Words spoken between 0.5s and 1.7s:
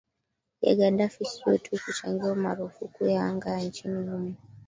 ya gaddafi sio